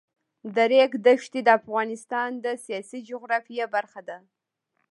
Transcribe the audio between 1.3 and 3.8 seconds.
د افغانستان د سیاسي جغرافیه